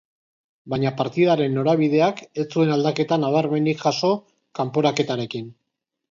[0.73, 4.09] Baina partidaren norabideak ez zuen aldaketa nabarmenik jaso
[4.61, 5.53] kanporaketarekin.